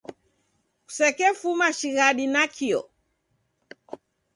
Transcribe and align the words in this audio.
Kusekefuma 0.85 1.67
shighadi 1.77 2.25
nakio. 2.33 2.79